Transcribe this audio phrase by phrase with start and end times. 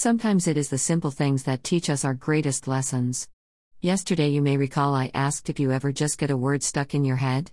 [0.00, 3.28] Sometimes it is the simple things that teach us our greatest lessons.
[3.82, 7.04] Yesterday, you may recall I asked if you ever just get a word stuck in
[7.04, 7.50] your head.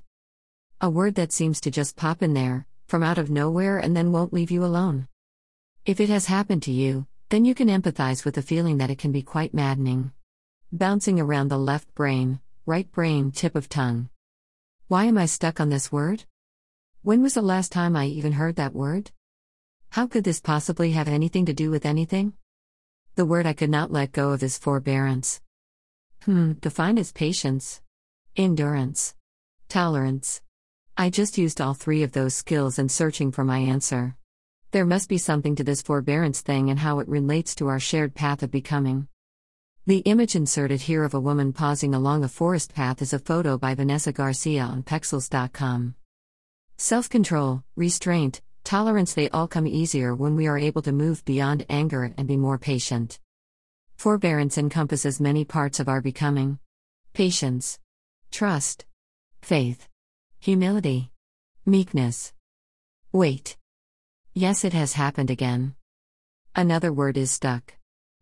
[0.79, 4.13] A word that seems to just pop in there, from out of nowhere, and then
[4.13, 5.09] won't leave you alone.
[5.85, 8.97] If it has happened to you, then you can empathize with the feeling that it
[8.97, 10.13] can be quite maddening.
[10.71, 14.07] Bouncing around the left brain, right brain, tip of tongue.
[14.87, 16.23] Why am I stuck on this word?
[17.01, 19.11] When was the last time I even heard that word?
[19.89, 22.33] How could this possibly have anything to do with anything?
[23.15, 25.41] The word I could not let go of is forbearance.
[26.23, 27.81] Hmm, defined as patience,
[28.35, 29.15] endurance,
[29.69, 30.41] tolerance.
[30.95, 34.15] I just used all three of those skills in searching for my answer.
[34.71, 38.13] There must be something to this forbearance thing and how it relates to our shared
[38.13, 39.07] path of becoming.
[39.87, 43.57] The image inserted here of a woman pausing along a forest path is a photo
[43.57, 45.95] by Vanessa Garcia on Pexels.com.
[46.75, 51.65] Self control, restraint, tolerance they all come easier when we are able to move beyond
[51.69, 53.17] anger and be more patient.
[53.95, 56.59] Forbearance encompasses many parts of our becoming
[57.13, 57.79] patience,
[58.29, 58.85] trust,
[59.41, 59.87] faith,
[60.39, 61.11] humility,
[61.65, 62.33] meekness.
[63.13, 63.55] Wait.
[64.33, 65.73] Yes, it has happened again.
[66.53, 67.73] Another word is stuck.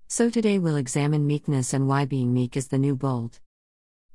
[0.07, 3.39] So today we'll examine meekness and why being meek is the new bold.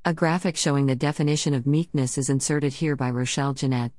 [0.05, 3.91] A graphic showing the definition of meekness is inserted here by Rochelle Jeanette.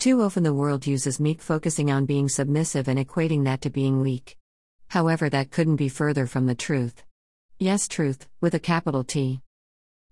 [0.00, 4.00] Too often the world uses meek focusing on being submissive and equating that to being
[4.00, 4.38] weak.
[4.88, 7.02] However, that couldn't be further from the truth.
[7.58, 9.42] Yes, truth, with a capital T.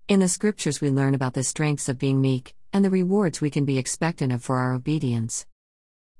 [0.07, 3.49] In the scriptures, we learn about the strengths of being meek and the rewards we
[3.49, 5.47] can be expectant of for our obedience.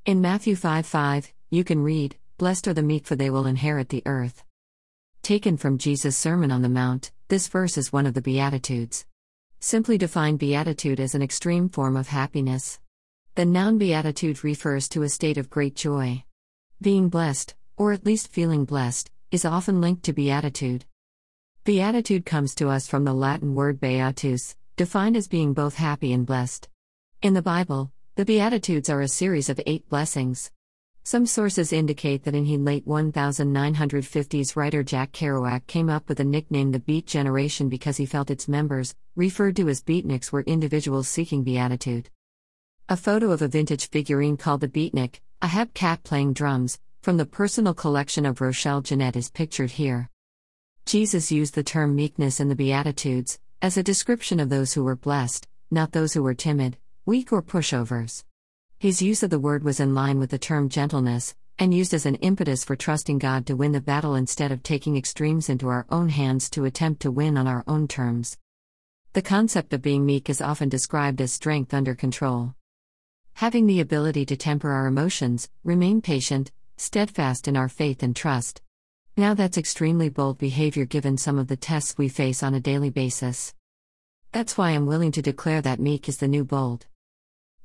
[0.03, 3.89] In Matthew 5 5, you can read, Blessed are the meek, for they will inherit
[3.89, 4.43] the earth.
[5.21, 9.05] Taken from Jesus' Sermon on the Mount, this verse is one of the Beatitudes.
[9.59, 12.79] Simply define beatitude as an extreme form of happiness.
[13.39, 16.25] The noun beatitude refers to a state of great joy.
[16.81, 20.83] Being blessed, or at least feeling blessed, is often linked to beatitude.
[21.63, 26.25] Beatitude comes to us from the Latin word beatus, defined as being both happy and
[26.25, 26.67] blessed.
[27.21, 30.51] In the Bible, the Beatitudes are a series of eight blessings.
[31.05, 36.25] Some sources indicate that in the late 1950s writer Jack Kerouac came up with the
[36.25, 41.07] nickname the Beat Generation because he felt its members, referred to as beatniks, were individuals
[41.07, 42.09] seeking beatitude.
[42.91, 47.17] A photo of a vintage figurine called the Beatnik, a hep cat playing drums, from
[47.17, 50.09] the personal collection of Rochelle Jeanette is pictured here.
[50.87, 54.95] Jesus used the term meekness in the Beatitudes, as a description of those who were
[54.95, 58.23] blessed, not those who were timid, weak, or pushovers.
[58.79, 62.07] His use of the word was in line with the term gentleness, and used as
[62.07, 65.85] an impetus for trusting God to win the battle instead of taking extremes into our
[65.91, 68.35] own hands to attempt to win on our own terms.
[69.13, 72.55] The concept of being meek is often described as strength under control.
[73.39, 78.61] Having the ability to temper our emotions, remain patient, steadfast in our faith and trust.
[79.15, 82.89] Now that's extremely bold behavior given some of the tests we face on a daily
[82.89, 83.53] basis.
[84.33, 86.85] That's why I'm willing to declare that meek is the new bold.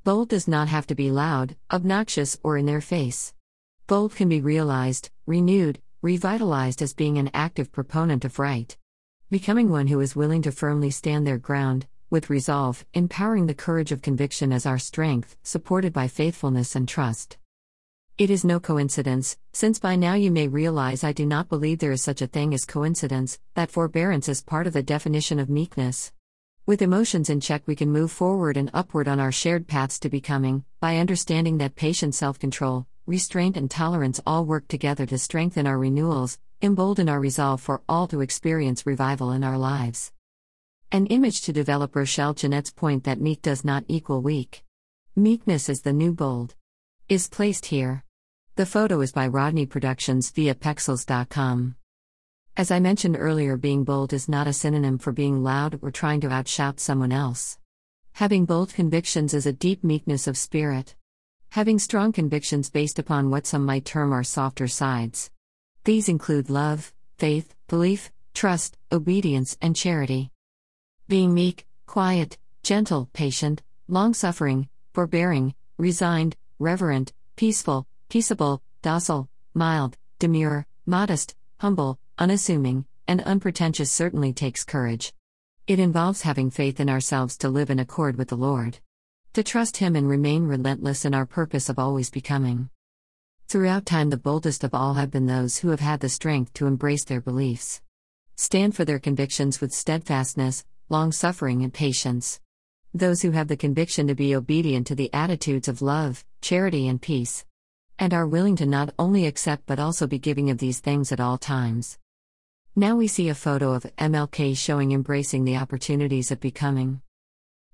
[0.04, 3.34] Bold does not have to be loud, obnoxious, or in their face.
[3.88, 8.76] Bold can be realized, renewed, revitalized as being an active proponent of right.
[9.28, 13.90] Becoming one who is willing to firmly stand their ground, with resolve, empowering the courage
[13.90, 17.38] of conviction as our strength, supported by faithfulness and trust.
[18.16, 21.90] It is no coincidence, since by now you may realize I do not believe there
[21.90, 26.12] is such a thing as coincidence, that forbearance is part of the definition of meekness.
[26.66, 30.08] With emotions in check, we can move forward and upward on our shared paths to
[30.08, 35.66] becoming, by understanding that patient self control, restraint, and tolerance all work together to strengthen
[35.66, 40.12] our renewals, embolden our resolve for all to experience revival in our lives.
[40.94, 44.62] An image to develop Rochelle Jeanette's point that meek does not equal weak.
[45.16, 46.54] Meekness is the new bold.
[47.08, 48.04] Is placed here.
[48.54, 51.74] The photo is by RODNAE Productions via Pexels.com.
[52.56, 56.20] As I mentioned earlier, being bold is not a synonym for being loud or trying
[56.20, 57.58] to outshout someone else.
[58.12, 60.94] Having bold convictions is a deep meekness of spirit.
[61.48, 65.32] Having strong convictions based upon what some might term our softer sides.
[65.82, 70.30] These include love, faith, belief, trust, obedience, and charity
[71.06, 80.66] being meek, quiet, gentle, patient, long suffering, forbearing, resigned, reverent, peaceful, peaceable, docile, mild, demure,
[80.86, 85.12] modest, humble, unassuming, and unpretentious certainly takes courage.
[85.66, 88.78] It involves having faith in ourselves to live in accord with the Lord.
[89.34, 92.70] To trust Him and remain relentless in our purpose of always becoming.
[93.48, 96.66] Throughout time, the boldest of all have been those who have had the strength to
[96.66, 97.82] embrace their beliefs.
[98.36, 102.40] Stand for their convictions with steadfastness, long suffering, and patience.
[102.92, 107.00] Those who have the conviction to be obedient to the attitudes of love, charity, and
[107.00, 107.44] peace.
[107.98, 111.20] and are willing to not only accept but also be giving of these things at
[111.20, 111.98] all times.
[112.74, 117.00] Now we see a photo of MLK showing embracing the opportunities of becoming.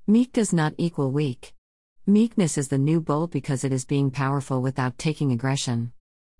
[0.06, 1.54] Meek does not equal weak.
[2.06, 5.92] Meekness is the new bold because it is being powerful without taking aggression.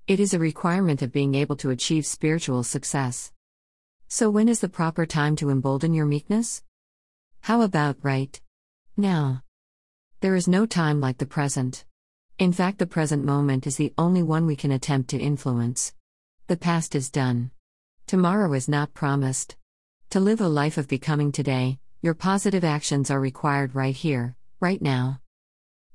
[0.07, 3.33] It is a requirement of being able to achieve spiritual success.
[4.13, 6.65] So, when is the proper time to embolden your meekness?
[7.43, 8.41] How about right
[8.97, 9.45] now?
[10.19, 11.85] There is no time like the present.
[12.37, 15.95] In fact, the present moment is the only one we can attempt to influence.
[16.49, 17.53] The past is done.
[18.09, 19.55] Tomorrow is not promised.
[20.11, 24.83] To live a life of becoming today, your positive actions are required right here, right
[24.83, 25.21] now.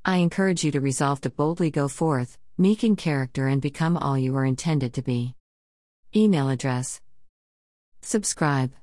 [0.05, 4.17] I encourage you to resolve to boldly go forth, meek in character, and become all
[4.17, 5.35] you are intended to be.
[6.15, 7.01] Email address
[8.05, 8.75] Subscribe.